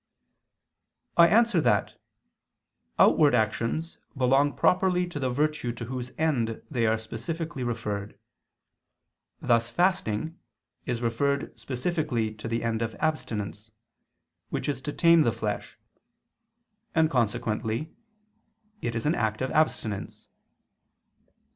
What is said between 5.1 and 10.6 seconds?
the virtue to whose end they are specifically referred: thus fasting